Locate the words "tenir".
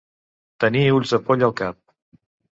0.65-0.81